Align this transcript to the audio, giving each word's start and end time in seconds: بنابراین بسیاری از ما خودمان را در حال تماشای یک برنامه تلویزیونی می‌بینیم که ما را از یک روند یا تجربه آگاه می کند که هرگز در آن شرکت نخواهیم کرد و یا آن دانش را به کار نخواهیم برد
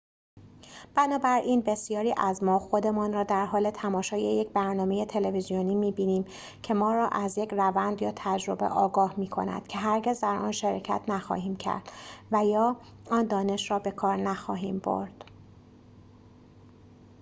بنابراین 0.95 1.61
بسیاری 1.61 2.13
از 2.17 2.43
ما 2.43 2.59
خودمان 2.59 3.13
را 3.13 3.23
در 3.23 3.45
حال 3.45 3.71
تماشای 3.71 4.21
یک 4.21 4.49
برنامه 4.49 5.05
تلویزیونی 5.05 5.75
می‌بینیم 5.75 6.25
که 6.63 6.73
ما 6.73 6.93
را 6.93 7.07
از 7.07 7.37
یک 7.37 7.53
روند 7.53 8.01
یا 8.01 8.13
تجربه 8.15 8.65
آگاه 8.65 9.13
می 9.17 9.27
کند 9.27 9.67
که 9.67 9.77
هرگز 9.77 10.19
در 10.19 10.35
آن 10.35 10.51
شرکت 10.51 11.01
نخواهیم 11.07 11.55
کرد 11.55 11.91
و 12.31 12.45
یا 12.45 12.75
آن 13.11 13.25
دانش 13.27 13.71
را 13.71 13.79
به 13.79 13.91
کار 13.91 14.17
نخواهیم 14.17 14.79
برد 14.79 15.23